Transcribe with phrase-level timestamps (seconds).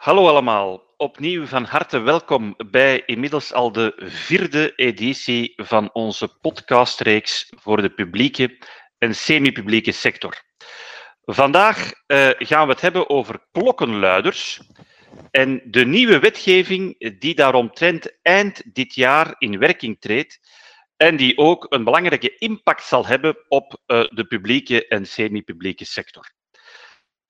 [0.00, 7.52] Hallo allemaal, opnieuw van harte welkom bij inmiddels al de vierde editie van onze podcastreeks
[7.56, 8.58] voor de publieke
[8.98, 10.42] en semi-publieke sector.
[11.24, 14.60] Vandaag uh, gaan we het hebben over klokkenluiders
[15.30, 20.38] en de nieuwe wetgeving die daaromtrent eind dit jaar in werking treedt
[20.96, 26.38] en die ook een belangrijke impact zal hebben op uh, de publieke en semi-publieke sector.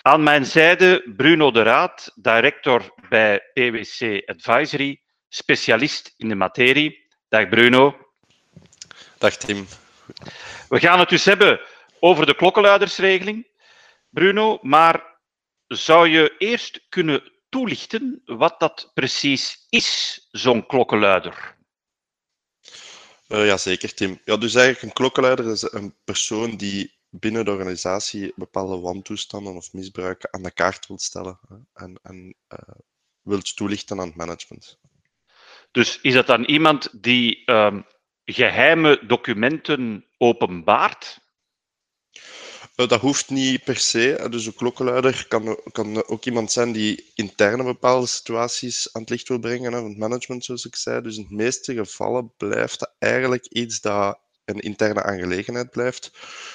[0.03, 7.07] Aan mijn zijde Bruno de Raad, director bij PwC Advisory, specialist in de materie.
[7.29, 7.97] Dag Bruno.
[9.19, 9.67] Dag Tim.
[10.69, 11.61] We gaan het dus hebben
[11.99, 13.49] over de klokkenluidersregeling.
[14.11, 15.21] Bruno, maar
[15.67, 21.57] zou je eerst kunnen toelichten wat dat precies is, zo'n klokkenluider?
[23.29, 24.21] Uh, ja, zeker Tim.
[24.25, 29.73] Ja, dus eigenlijk een klokkenluider is een persoon die binnen de organisatie bepaalde wantoestanden of
[29.73, 31.39] misbruiken aan de kaart wilt stellen
[31.73, 32.59] en, en uh,
[33.23, 34.79] wilt toelichten aan het management.
[35.71, 37.85] Dus is dat dan iemand die um,
[38.25, 41.21] geheime documenten openbaart?
[42.77, 44.27] Uh, dat hoeft niet per se.
[44.31, 49.29] Dus een klokkenluider kan, kan ook iemand zijn die interne bepaalde situaties aan het licht
[49.29, 51.03] wil brengen, van het management, zoals ik zei.
[51.03, 54.19] Dus in de meeste gevallen blijft dat eigenlijk iets dat
[54.51, 56.11] een interne aangelegenheid blijft.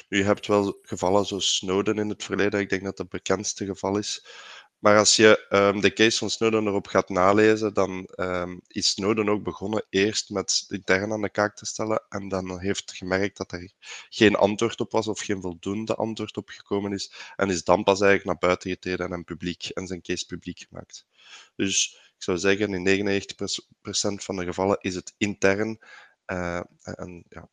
[0.09, 2.59] Nu, je hebt wel gevallen zoals Snowden in het verleden.
[2.59, 4.25] Ik denk dat dat het bekendste geval is.
[4.79, 9.29] Maar als je um, de case van Snowden erop gaat nalezen, dan um, is Snowden
[9.29, 12.05] ook begonnen eerst met intern aan de kaak te stellen.
[12.09, 13.71] En dan heeft gemerkt dat er
[14.09, 17.13] geen antwoord op was of geen voldoende antwoord op gekomen is.
[17.35, 21.05] En is dan pas eigenlijk naar buiten getreden en publiek en zijn case publiek gemaakt.
[21.55, 25.80] Dus ik zou zeggen, in 99% van de gevallen is het intern.
[26.27, 27.49] Uh, en ja,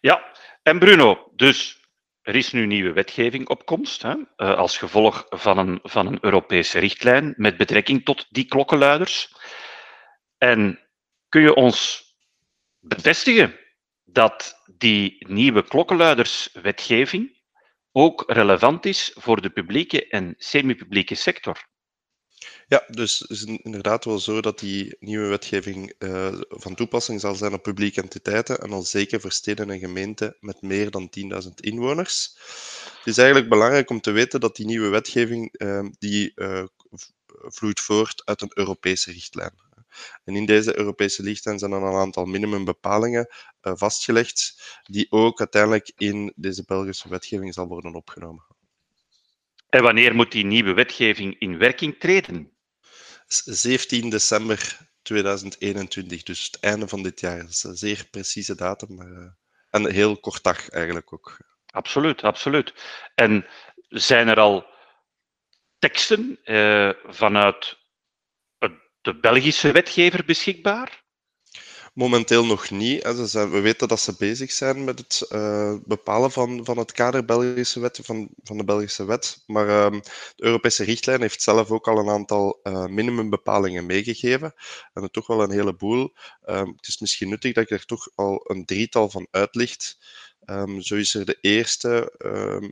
[0.00, 1.80] ja, en Bruno, dus
[2.22, 6.18] er is nu nieuwe wetgeving op komst, hè, eh, als gevolg van een, van een
[6.20, 9.34] Europese richtlijn met betrekking tot die klokkenluiders.
[10.38, 10.80] En
[11.28, 12.04] kun je ons
[12.80, 13.58] bevestigen
[14.04, 17.38] dat die nieuwe klokkenluiderswetgeving
[17.92, 21.69] ook relevant is voor de publieke en semi-publieke sector?
[22.70, 27.34] Ja, dus het is inderdaad wel zo dat die nieuwe wetgeving uh, van toepassing zal
[27.34, 31.10] zijn op publieke entiteiten en al zeker voor steden en gemeenten met meer dan
[31.44, 32.36] 10.000 inwoners.
[32.98, 36.64] Het is eigenlijk belangrijk om te weten dat die nieuwe wetgeving uh, die, uh,
[37.26, 39.54] vloeit voort uit een Europese richtlijn.
[40.24, 43.28] En in deze Europese richtlijn zijn er een aantal minimumbepalingen
[43.60, 48.44] vastgelegd, die ook uiteindelijk in deze Belgische wetgeving zal worden opgenomen.
[49.68, 52.58] En wanneer moet die nieuwe wetgeving in werking treden?
[53.34, 57.38] 17 december 2021, dus het einde van dit jaar.
[57.38, 59.30] Dat is een zeer precieze datum, maar uh,
[59.70, 61.38] een heel kort dag eigenlijk ook.
[61.66, 62.74] Absoluut, absoluut.
[63.14, 63.46] En
[63.88, 64.66] zijn er al
[65.78, 67.78] teksten uh, vanuit
[69.00, 70.99] de Belgische wetgever beschikbaar?
[71.94, 73.02] Momenteel nog niet.
[73.32, 77.80] We weten dat ze bezig zijn met het uh, bepalen van, van het kader Belgische
[77.80, 79.42] wet, van, van de Belgische wet.
[79.46, 80.00] Maar uh,
[80.36, 84.54] de Europese richtlijn heeft zelf ook al een aantal uh, minimumbepalingen meegegeven.
[84.92, 86.12] En er toch wel een heleboel.
[86.42, 89.98] Ehm, het is misschien nuttig dat ik er toch al een drietal van uitlicht.
[90.46, 92.12] Um, zo is er de eerste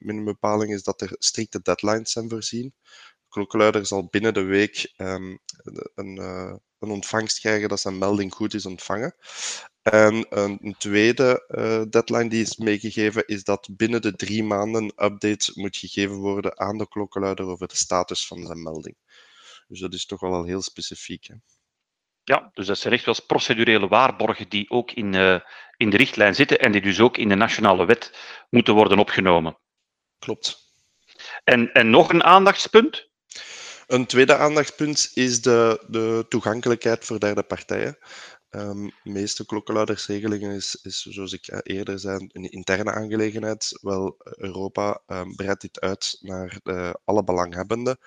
[0.00, 2.74] minimumbepaling is dat er strikte deadlines zijn voorzien.
[2.82, 8.66] De klokkenluider zal binnen de week een een ontvangst krijgen dat zijn melding goed is
[8.66, 9.14] ontvangen.
[9.82, 15.04] En een tweede uh, deadline die is meegegeven is dat binnen de drie maanden een
[15.04, 18.96] update moet gegeven worden aan de klokkenluider over de status van zijn melding.
[19.68, 21.26] Dus dat is toch wel al heel specifiek.
[21.26, 21.34] Hè?
[22.24, 25.40] Ja, dus dat zijn echt wel procedurele waarborgen die ook in, uh,
[25.76, 28.18] in de richtlijn zitten en die dus ook in de nationale wet
[28.50, 29.58] moeten worden opgenomen.
[30.18, 30.58] Klopt.
[31.44, 33.08] En, en nog een aandachtspunt?
[33.88, 37.98] Een tweede aandachtspunt is de, de toegankelijkheid voor derde partijen.
[38.50, 43.78] De meeste klokkenluidersregelingen is, is, zoals ik eerder zei, een interne aangelegenheid.
[43.82, 47.98] Wel, Europa um, breidt dit uit naar de, alle belanghebbenden.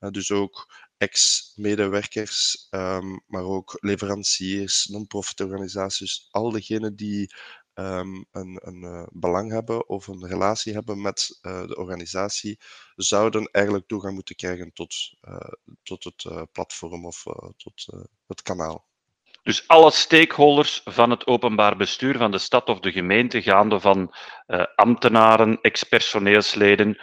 [0.00, 7.34] Uh, dus ook ex-medewerkers, um, maar ook leveranciers, non-profit organisaties, al diegenen die
[7.80, 12.58] um, een, een uh, belang hebben of een relatie hebben met uh, de organisatie,
[12.96, 14.94] zouden eigenlijk toegang moeten krijgen tot,
[15.28, 15.36] uh,
[15.82, 17.22] tot het platform of
[17.56, 17.86] tot
[18.26, 18.88] het kanaal.
[19.42, 24.14] Dus alle stakeholders van het openbaar bestuur van de stad of de gemeente, gaande van
[24.74, 27.00] ambtenaren, ex-personeelsleden,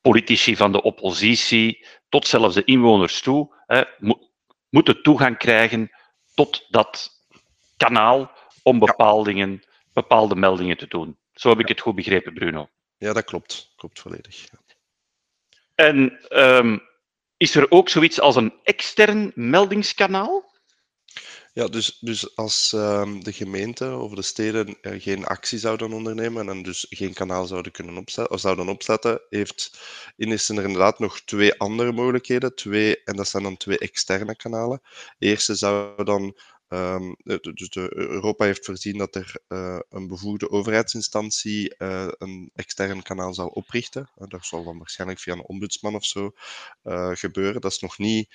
[0.00, 3.54] politici van de oppositie, tot zelfs de inwoners toe,
[3.98, 4.30] mo
[4.68, 5.90] moeten toegang krijgen
[6.34, 7.10] tot dat
[7.76, 8.30] kanaal
[8.68, 9.60] om bepaalde,
[9.92, 11.18] bepaalde meldingen te doen.
[11.32, 12.68] Zo heb ik het goed begrepen, Bruno.
[12.98, 13.72] Ja, dat klopt.
[13.76, 14.46] Klopt volledig.
[15.74, 16.80] En um,
[17.36, 20.56] is er ook zoiets als een extern meldingskanaal?
[21.52, 26.48] Ja, dus, dus als um, de gemeente of de steden uh, geen actie zouden ondernemen
[26.48, 29.80] en dus geen kanaal zouden kunnen opzetten, of zouden opzetten, heeft
[30.16, 32.54] is er inderdaad nog twee andere mogelijkheden.
[32.54, 34.82] Twee, en dat zijn dan twee externe kanalen.
[35.18, 36.36] De eerste zou dan
[36.68, 37.16] Um,
[37.54, 43.48] dus de, Europa heeft voorzien dat er uh, een bevoegde overheidsinstantie een extern kanaal zal
[43.48, 44.10] oprichten.
[44.14, 46.30] Dat zal dan waarschijnlijk via een ombudsman of zo
[47.12, 47.60] gebeuren.
[47.60, 48.34] Dat is nog niet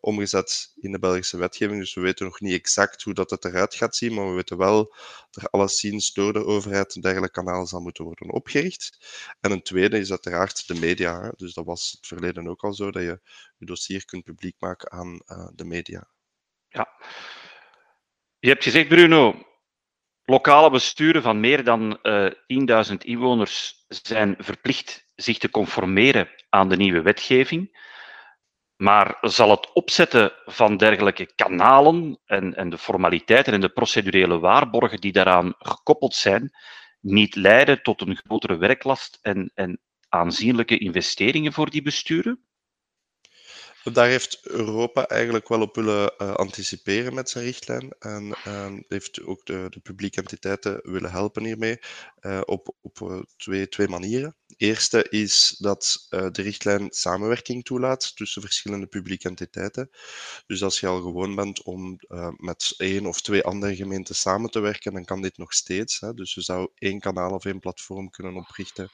[0.00, 1.80] omgezet in de Belgische wetgeving.
[1.80, 4.56] Dus we weten nog niet exact hoe dat het eruit gaat zien, maar we weten
[4.56, 4.94] wel
[5.30, 8.98] dat er alleszins door de overheid een dergelijk kanaal zal moeten worden opgericht.
[9.40, 11.32] En een tweede is uiteraard de media.
[11.36, 13.20] Dus dat was het verleden ook al zo, dat je
[13.58, 15.20] je dossier kunt publiek maken aan
[15.54, 16.14] de media.
[18.38, 19.46] Je hebt gezegd, Bruno,
[20.24, 26.68] lokale besturen van meer dan uh, eh, 10.000 inwoners zijn verplicht zich te conformeren aan
[26.68, 27.84] de nieuwe wetgeving.
[28.76, 35.00] Maar zal het opzetten van dergelijke kanalen en, en de formaliteiten en de procedurele waarborgen
[35.00, 36.50] die daaraan gekoppeld zijn,
[37.00, 42.45] niet leiden tot een grotere werklast en, en aanzienlijke investeringen voor die besturen?
[43.92, 47.94] Daar heeft Europa eigenlijk wel op willen uh, anticiperen met zijn richtlijn.
[47.98, 51.78] En uh, heeft ook de, publieke entiteiten willen helpen hiermee
[52.20, 54.36] uh, op, op eh, twee, twee manieren.
[54.46, 59.90] De eerste is dat de richtlijn samenwerking toelaat tussen verschillende publieke entiteiten.
[60.46, 61.98] Dus als je al gewoon bent om
[62.36, 66.00] met één of twee andere gemeenten samen te werken, dan kan dit nog steeds.
[66.00, 66.14] Hè.
[66.14, 68.90] Dus je zou één kanaal of één platform kunnen oprichten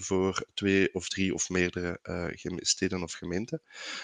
[0.00, 3.62] voor twee of drie of meerdere uh, steden of gemeenten.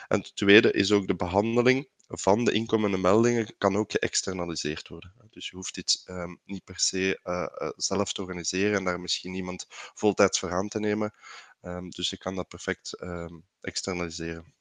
[0.08, 5.14] En het tweede is ook de behandeling van de inkomende meldingen kan ook geëxternaliseerd worden.
[5.30, 9.34] Dus je hoeft dit um, niet per se uh, zelf te organiseren en daar misschien
[9.34, 11.14] iemand voltijds voor aan te nemen.
[11.62, 14.54] Um, dus je kan dat perfect um, externaliseren.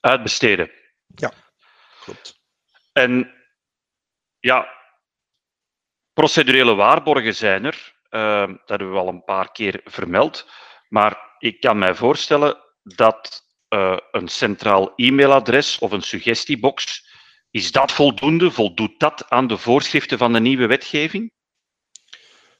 [0.00, 0.70] Uitbesteden.
[1.14, 1.32] Ja,
[2.00, 2.40] klopt.
[2.92, 3.34] En
[4.40, 4.68] ja,
[6.12, 7.97] procedurele waarborgen zijn er.
[8.10, 10.46] Uh, dat hebben we al een paar keer vermeld.
[10.88, 17.06] Maar ik kan mij voorstellen dat uh, een centraal e-mailadres of een suggestiebox,
[17.50, 18.50] is dat voldoende?
[18.50, 21.32] Voldoet dat aan de voorschriften van de nieuwe wetgeving?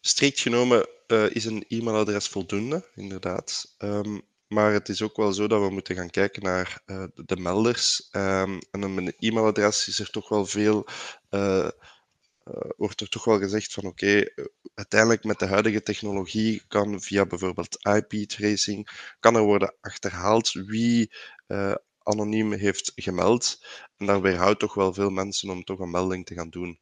[0.00, 3.74] Strikt genomen uh, is een e-mailadres voldoende, inderdaad.
[3.78, 7.36] Um, maar het is ook wel zo dat we moeten gaan kijken naar uh, de
[7.36, 8.08] melders.
[8.12, 10.86] Um, en een e-mailadres is er toch wel veel
[12.76, 17.26] wordt er toch wel gezegd van oké, eh, uiteindelijk met de huidige technologie kan via
[17.26, 18.88] bijvoorbeeld IP-tracing,
[19.20, 21.12] kan er worden achterhaald wie
[21.46, 23.66] uh, anoniem heeft gemeld.
[23.96, 26.78] En daar weerhoudt toch wel veel mensen om toch een melding te gaan doen.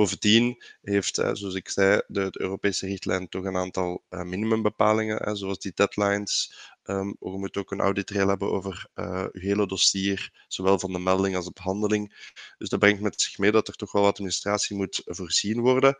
[0.00, 6.54] Bovendien heeft, zoals ik zei, de, Europese richtlijn toch een aantal minimumbepalingen, zoals die deadlines.
[6.84, 11.36] Um, je moet ook een auditrail hebben over uh, hele dossier, zowel van de melding
[11.36, 12.32] als de behandeling.
[12.58, 15.96] Dus dat brengt met zich mee dat er toch wel wat administratie moet voorzien worden.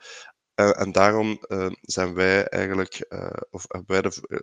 [0.55, 1.45] Uh, en daarom
[1.81, 3.07] zijn wij eigenlijk,
[3.51, 3.65] of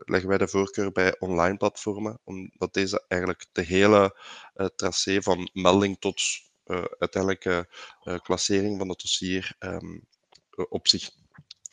[0.05, 4.19] leggen wij de voorkeur bij online platformen, omdat deze eigenlijk de hele
[4.75, 6.21] tracé van melding tot
[6.99, 7.67] uiteindelijke
[8.21, 10.07] klassering van het dossier um,
[10.69, 11.09] op, zich,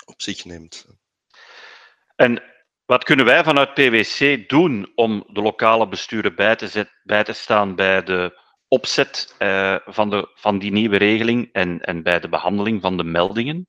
[0.05, 0.87] op zich neemt.
[2.17, 2.43] En
[2.85, 7.33] wat kunnen wij vanuit PwC doen om de lokale besturen bij te, zet, bij te
[7.33, 9.35] staan bij de opzet
[9.85, 13.69] van, de, van die nieuwe regeling en, en bij de behandeling van de meldingen?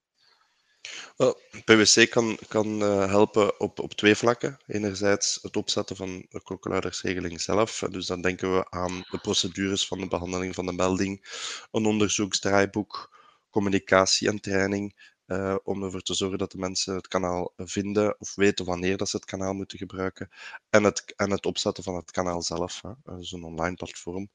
[1.16, 4.58] Well, PwC kan, kan uh, helpen op, op twee vlakken.
[4.66, 7.82] Enerzijds het opzetten van de klokkenluidersregeling zelf.
[7.90, 11.24] Dus dan denken we aan de procedures van de behandeling van de melding,
[11.70, 13.16] een onderzoeksdraaiboek,
[13.50, 18.34] communicatie en training, uh, om ervoor te zorgen dat de mensen het kanaal vinden of
[18.34, 20.28] weten wanneer dat ze het kanaal moeten gebruiken.
[20.70, 23.16] En het, en het opzetten van het kanaal zelf, hè.
[23.18, 24.30] dus een online platform.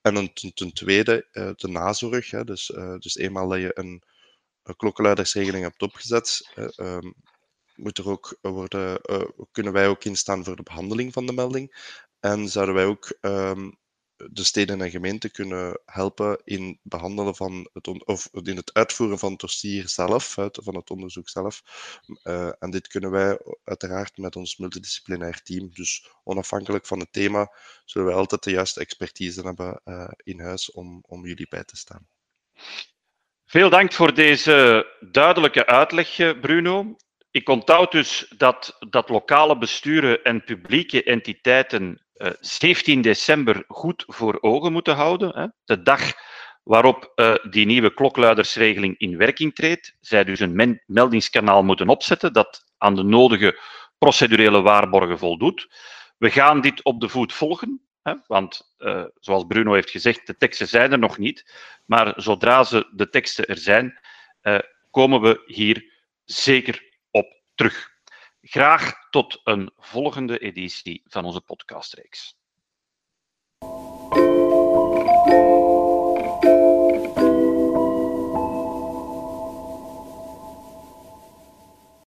[0.00, 2.30] En ten, tweede, uh, de nazorg.
[2.30, 2.44] Hè.
[2.44, 2.66] Dus,
[2.98, 4.02] dus eenmaal dat je een
[4.76, 7.14] klokkenluidersregeling hebt opgezet, um,
[7.74, 9.00] moet er ook worden,
[9.52, 11.94] kunnen wij ook instaan voor de behandeling van de melding.
[12.20, 13.78] En zouden wij ook um,
[14.16, 19.30] de steden en gemeenten kunnen helpen in behandelen van het of in het uitvoeren van
[19.30, 21.62] het dossier zelf, van het onderzoek zelf.
[22.24, 25.70] Uh, en dit kunnen wij uiteraard met ons multidisciplinair team.
[25.74, 27.52] Dus onafhankelijk van het thema,
[27.84, 29.80] zullen wij altijd de juiste expertise hebben
[30.16, 32.08] in huis om, om jullie bij te staan.
[33.48, 36.96] Veel dank voor deze duidelijke uitleg, Bruno.
[37.30, 42.06] Ik onthoud dus dat, dat lokale besturen en publieke entiteiten
[42.40, 45.54] 17 eh, december goed voor ogen moeten houden.
[45.64, 46.12] De dag
[46.62, 49.96] waarop uh, die nieuwe klokluidersregeling in werking treedt.
[50.00, 53.60] Zij dus een meldingskanaal moeten opzetten dat aan de nodige
[53.98, 55.68] procedurele waarborgen voldoet.
[56.18, 57.85] We gaan dit op de voet volgen.
[58.26, 61.54] Want eh, zoals Bruno heeft gezegd, de teksten zijn er nog niet.
[61.84, 64.00] Maar zodra ze, de teksten er zijn,
[64.40, 64.58] eh,
[64.90, 65.92] komen we hier
[66.24, 67.94] zeker op terug.
[68.40, 72.36] Graag tot een volgende editie van onze podcastreeks.